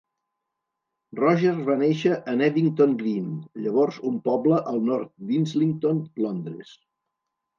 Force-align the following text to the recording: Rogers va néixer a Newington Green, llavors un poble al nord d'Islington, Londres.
Rogers 1.17 1.59
va 1.67 1.75
néixer 1.81 2.13
a 2.31 2.31
Newington 2.39 2.95
Green, 3.03 3.29
llavors 3.65 3.99
un 4.11 4.17
poble 4.31 4.57
al 4.71 4.81
nord 4.89 5.11
d'Islington, 5.27 6.03
Londres. 6.25 6.73